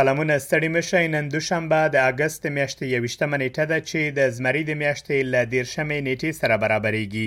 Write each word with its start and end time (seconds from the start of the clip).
سلامونه 0.00 0.34
ستړي 0.46 0.68
مشئ 0.76 1.02
نن 1.14 1.24
دوشنبه 1.34 1.78
د 1.94 1.96
اگست 2.12 2.42
میاشتې 2.56 2.84
21مه 2.98 3.36
نیټه 3.42 3.64
ده 3.72 3.78
چې 3.88 4.00
د 4.18 4.20
زمری 4.38 4.62
د 4.66 4.72
میاشتې 4.82 5.16
ل 5.32 5.34
13مه 5.52 5.98
نیټې 6.06 6.30
سره 6.40 6.54
برابرېږي 6.64 7.26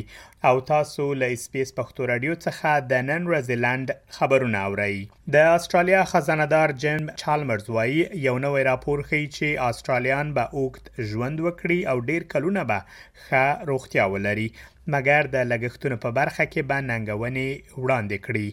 او 0.49 0.55
تاسو 0.73 1.03
له 1.19 1.25
اسپیس 1.35 1.69
پښتو 1.79 2.01
رادیو 2.11 2.33
څخه 2.45 2.69
د 2.91 2.93
نن 3.11 3.21
رزلند 3.35 3.87
خبرونه 4.17 4.57
اورئ 4.67 4.95
د 5.33 5.35
استرالیا 5.57 6.01
خزانه 6.13 6.47
دار 6.55 6.69
جیم 6.83 7.03
چالمرز 7.23 7.65
وایي 7.75 8.01
یو 8.27 8.35
نوې 8.47 8.61
راپور 8.71 8.97
ښیي 9.07 9.25
چې 9.35 9.47
استرالیان 9.69 10.27
به 10.37 10.43
اوکت 10.61 10.85
ژوند 11.13 11.37
وکړي 11.47 11.79
او 11.93 11.97
ډیر 12.11 12.21
کلونه 12.33 12.61
به 12.69 12.79
ښه 13.27 13.43
روغتیا 13.71 14.03
ولري 14.15 14.49
مګر 14.93 15.21
د 15.35 15.37
لګښتونو 15.51 15.95
په 16.03 16.09
برخه 16.19 16.43
کې 16.51 16.61
به 16.69 16.77
ننګونې 16.89 17.47
وړاندې 17.83 18.17
کړي 18.25 18.47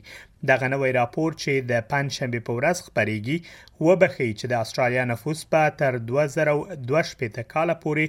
دغه 0.51 0.67
نوې 0.75 0.91
راپور 1.01 1.31
چې 1.43 1.53
د 1.71 1.73
پنځشنبه 1.93 2.41
په 2.49 2.53
ورځ 2.59 2.77
خبريږي 2.87 3.37
و 3.87 3.89
بخي 4.03 4.29
چې 4.39 4.47
د 4.49 4.55
استرالیا 4.65 5.05
نفوس 5.13 5.41
په 5.53 5.63
تر 5.83 5.93
2022 6.11 7.53
کال 7.55 7.69
پورې 7.85 8.07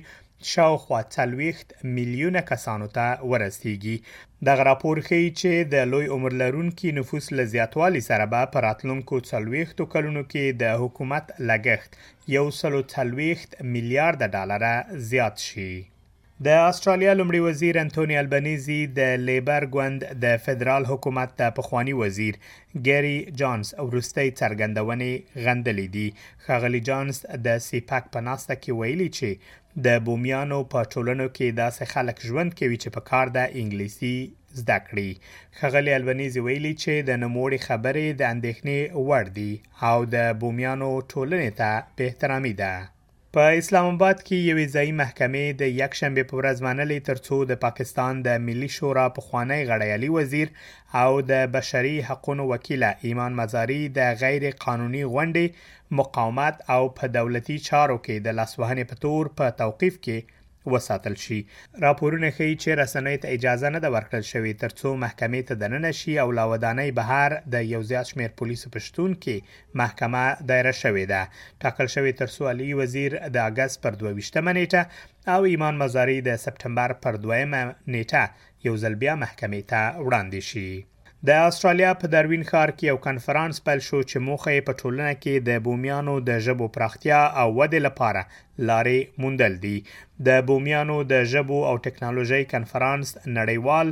شاوخوا 0.54 1.00
30 1.18 1.62
میلیونه 1.98 2.42
کسانو 2.52 2.88
ته 2.96 3.06
ورسیږي 3.34 3.96
د 4.48 4.58
راپور 4.70 4.98
ښیي 5.08 5.30
چې 5.40 5.54
د 5.74 5.88
لوی 5.94 6.06
عمر 6.16 6.34
لرونکو 6.44 6.96
نفوس 7.00 7.26
له 7.38 7.44
زیاتوالي 7.54 8.02
سره 8.10 8.26
به 8.34 8.42
پر 8.56 8.62
راتلونکو 8.70 9.22
30 9.30 9.88
کلونو 9.96 10.22
کې 10.32 10.44
د 10.62 10.78
حکومت 10.84 11.26
لګښت 11.50 11.92
130 12.36 13.74
میلیارډ 13.74 14.22
ډالر 14.38 14.62
زیات 15.12 15.46
شي 15.48 15.72
د 16.48 16.48
استرالیا 16.70 17.14
لمړي 17.18 17.40
وزیر 17.48 17.76
انټونی 17.80 18.16
البنيزي 18.20 18.80
د 19.00 19.02
لیبر 19.28 19.64
ګوند 19.76 20.02
د 20.24 20.26
فدرال 20.46 20.84
حکومت 20.92 21.30
د 21.40 21.44
پخوانی 21.60 21.94
وزیر 22.02 22.34
ګيري 22.88 23.18
جانز 23.40 23.68
ورستۍ 23.88 24.30
څرګندونې 24.40 25.12
غندلې 25.46 25.88
دي 25.96 26.08
خغلی 26.46 26.80
جانز 26.90 27.16
د 27.46 27.48
سیپاک 27.68 28.04
پناسته 28.16 28.54
کې 28.64 28.72
ویلي 28.80 29.10
چې 29.18 29.30
د 29.86 29.88
بومیانو 30.08 30.60
په 30.72 30.80
ټولنو 30.94 31.28
کې 31.36 31.58
داسې 31.62 31.84
خلک 31.94 32.18
ژوند 32.28 32.52
کوي 32.60 32.78
چې 32.84 32.90
په 32.96 33.02
کار 33.10 33.26
د 33.38 33.40
انګلیسي 33.62 34.16
زده 34.62 34.78
کړي 34.88 35.10
خغلی 35.60 35.94
البنيزي 36.00 36.42
ویلي 36.48 36.74
چې 36.84 36.94
د 37.10 37.12
نموړي 37.24 37.60
خبرې 37.68 38.08
د 38.12 38.22
اندېښنې 38.34 38.80
وړ 39.08 39.24
دي 39.38 39.52
او 39.92 39.98
د 40.16 40.18
بومیانو 40.42 40.92
ټولنې 41.12 41.52
ته 41.60 41.72
به 41.96 42.04
احترامي 42.10 42.54
ده 42.64 42.74
په 43.40 43.48
اسلام 43.62 43.88
آباد 43.96 44.18
کې 44.28 44.38
یوې 44.52 44.66
ځایي 44.76 44.92
محکمې 45.02 45.46
د 45.62 45.64
یک 45.82 45.94
شنبه 46.00 46.24
په 46.30 46.36
ورځ 46.40 46.58
منلې 46.66 47.00
ترڅو 47.10 47.38
د 47.48 47.54
پاکستان 47.66 48.14
د 48.28 48.30
ملي 48.46 48.70
شورا 48.76 49.06
په 49.16 49.22
خوانی 49.26 49.62
غړیالي 49.70 50.10
وزیر 50.18 50.48
او 51.02 51.10
د 51.32 51.34
بشري 51.56 51.96
حقوقو 52.10 52.48
وکیل 52.52 52.84
ایمان 53.08 53.32
مزاری 53.42 53.82
د 53.98 54.00
غیر 54.22 54.44
قانوني 54.66 55.04
غونډې 55.14 55.46
مقاومت 56.00 56.56
او 56.76 56.82
په 56.98 57.06
دولتي 57.18 57.58
چارو 57.68 57.98
کې 58.06 58.16
د 58.26 58.28
لاسوهنې 58.40 58.86
په 58.92 58.96
تور 59.04 59.24
په 59.38 59.46
توقيف 59.62 59.96
کې 60.06 60.18
وساتل 60.74 61.16
شي 61.26 61.40
راپورونه 61.86 62.28
ښیي 62.38 62.56
چې 62.64 62.70
رسنۍ 62.82 63.16
ته 63.22 63.28
اجازه 63.36 63.68
نه 63.76 63.80
ده 63.84 63.90
ورکړل 63.96 64.24
شوې 64.32 64.54
ترڅو 64.64 64.88
محکمې 65.04 65.42
ته 65.48 65.54
دننه 65.64 65.92
شي 66.00 66.14
او 66.24 66.30
لا 66.38 66.46
ودانۍ 66.52 66.90
بهر 67.00 67.30
د 67.54 67.56
یو 67.74 67.82
زیات 67.90 68.06
شمیر 68.12 68.32
پولیسو 68.40 68.68
پښتون 68.76 69.12
کې 69.24 69.36
محکمه 69.82 70.24
دایره 70.50 70.74
شوې 70.84 71.06
ده 71.14 71.22
ټاکل 71.62 71.88
شوې 71.96 72.12
ترڅو 72.22 72.42
علي 72.52 72.70
وزیر 72.82 73.12
د 73.36 73.38
اگست 73.50 73.76
پر 73.84 73.92
22 74.02 74.48
منېټه 74.48 74.82
او 75.34 75.42
ایمان 75.52 75.74
مزاري 75.84 76.18
د 76.24 76.30
سپټمبر 76.46 76.90
پر 77.04 77.14
2 77.26 77.46
منېټه 77.54 78.24
یو 78.68 78.74
ځل 78.84 78.94
بیا 79.04 79.14
محکمې 79.24 79.62
ته 79.72 79.80
وړاندې 80.06 80.40
شي 80.50 80.70
د 81.28 81.30
استرالیا 81.48 81.92
په 82.02 82.06
دروین 82.14 82.44
ښار 82.50 82.70
کې 82.78 82.86
یو 82.92 82.98
کانفرنس 83.08 83.56
پیل 83.66 83.80
شو 83.88 84.00
چې 84.10 84.18
موخه 84.28 84.50
یې 84.56 84.62
په 84.68 84.74
ټولنه 84.82 85.14
کې 85.22 85.34
د 85.50 85.50
بومیانو 85.68 86.16
د 86.30 86.32
ژبو 86.46 86.66
پراختیا 86.76 87.20
او 87.42 87.46
ودې 87.60 87.80
لپاره 87.88 88.22
لارې 88.70 88.98
موندل 89.24 89.54
دي 89.66 89.76
د 90.28 90.30
بومیانو 90.48 90.98
د 91.14 91.14
ژبو 91.34 91.60
او 91.70 91.76
ټکنالوژي 91.86 92.44
کانفرنس 92.54 93.08
نړیوال 93.38 93.88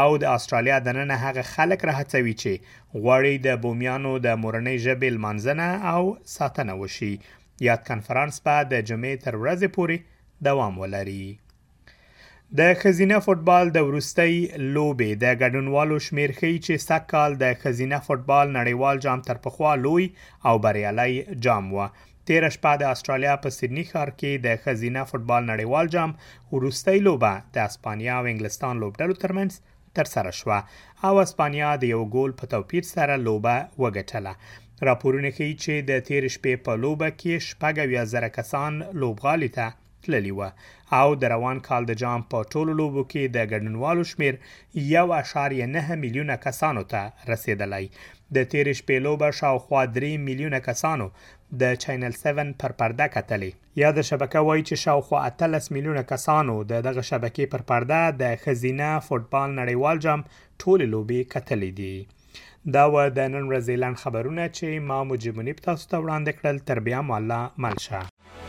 او 0.00 0.08
د 0.22 0.24
استرالیا 0.36 0.76
د 0.82 0.88
نن 1.00 1.10
هغه 1.24 1.42
خلک 1.54 1.80
راهڅوي 1.90 2.34
چې 2.42 2.52
غواړي 3.02 3.34
د 3.36 3.48
بومیانو 3.64 4.12
د 4.26 4.28
مورنۍ 4.44 4.76
ژبې 4.86 5.08
لمانځنه 5.16 5.68
او 5.94 6.02
ساتنه 6.36 6.74
وشي 6.82 7.12
یاد 7.68 7.80
کانفرنس 7.90 8.34
په 8.46 8.54
د 8.72 8.74
جمعې 8.88 9.14
تر 9.24 9.34
ورځې 9.42 9.68
پورې 9.76 9.96
دوام 10.48 10.74
ولري 10.84 11.24
د 12.58 12.62
خزینه 12.82 13.16
فوتبال 13.26 13.64
د 13.72 13.78
ورستۍ 13.88 14.34
لوبې 14.76 15.10
د 15.24 15.26
ګډونوالو 15.42 15.96
شمیر 16.06 16.30
خي 16.38 16.52
چې 16.66 16.74
سکهال 16.88 17.32
د 17.42 17.46
خزینه 17.62 17.98
فوتبال 18.06 18.46
نړیوال 18.58 18.96
جام 19.04 19.20
تر 19.28 19.36
پخوا 19.44 19.72
لوی 19.84 20.06
او 20.48 20.54
بریالي 20.64 21.12
جام 21.44 21.64
و 21.76 21.78
تیر 22.26 22.44
شپه 22.56 22.72
د 22.78 22.82
استرالیا 22.94 23.34
په 23.44 23.48
سیدنی 23.58 23.84
ښار 23.90 24.10
کې 24.18 24.32
د 24.46 24.48
خزینه 24.64 25.02
فوتبال 25.10 25.42
نړیوال 25.52 25.86
جام 25.94 26.10
ورستۍ 26.56 26.98
لوبه 27.06 27.30
د 27.54 27.56
اسپانیا 27.70 28.14
او 28.20 28.24
انګلستان 28.32 28.74
لوبډلو 28.82 29.20
ترمنځ 29.22 29.52
تر 29.98 30.06
سره 30.14 30.30
شو 30.40 30.50
او 31.08 31.14
اسپانیا 31.26 31.70
د 31.78 31.84
یو 31.94 32.02
ګول 32.16 32.32
په 32.40 32.44
توپیر 32.56 32.84
سره 32.94 33.14
لوبه 33.28 33.56
وګټله 33.82 34.32
راپورونه 34.90 35.30
ښیي 35.38 35.54
چې 35.62 35.74
د 35.88 35.90
تیر 36.10 36.24
شپې 36.36 36.54
په 36.66 36.72
لوبه 36.86 37.08
کې 37.20 37.32
شپږ 37.50 37.74
یا 37.96 38.04
زره 38.16 38.28
کسان 38.40 38.72
لوبغالي 39.04 39.52
ته 39.58 39.68
تللی 40.02 40.30
و 40.38 40.40
او 41.00 41.08
د 41.22 41.24
روان 41.34 41.58
کال 41.66 41.82
د 41.88 41.94
جام 42.02 42.22
په 42.30 42.46
ټولو 42.52 42.74
لوبو 42.80 43.02
کې 43.10 43.32
د 43.36 43.50
ګډونوالو 43.52 44.06
شمیر 44.12 44.34
1.9 45.94 46.00
میلیونه 46.04 46.36
کسانو 46.46 46.82
ته 46.92 47.30
رسیدلی 47.32 47.84
د 48.38 48.46
تیر 48.54 48.66
شپې 48.80 48.96
لوبه 49.06 49.28
شاوخوا 49.40 49.82
3 49.98 50.10
میلیونه 50.28 50.58
کسانو 50.68 51.06
د 51.62 51.78
چینل 51.84 52.16
7 52.22 52.52
پر 52.62 52.74
پرده 52.82 53.06
کتلې 53.16 53.80
یا 53.82 53.90
د 53.98 54.06
شبکې 54.10 54.44
وای 54.48 54.62
چې 54.68 54.84
شاوخوا 54.84 55.22
13 55.44 55.72
میلیونه 55.76 56.04
کسانو 56.14 56.54
د 56.72 56.84
دغه 56.88 57.02
شبکې 57.10 57.52
پر 57.54 57.66
پرده 57.72 58.00
د 58.22 58.36
خزینه 58.46 58.90
فوتبال 59.08 59.48
نړیوال 59.60 60.02
جام 60.08 60.24
ټول 60.64 60.86
لوبي 60.94 61.20
کتلې 61.36 61.70
دي 61.82 61.98
دا 62.76 62.84
و 62.92 62.94
د 63.18 63.32
نن 63.34 63.44
ورځې 63.48 63.82
لاند 63.82 64.02
خبرونه 64.04 64.44
چې 64.56 64.86
ما 64.90 65.00
مجبونی 65.12 65.56
په 65.60 65.68
تاسو 65.70 65.90
ته 65.92 66.04
وړاندې 66.04 66.38
کړل 66.38 66.62
تربیه 66.72 67.06
مالا 67.12 67.42
ملشه 67.66 68.39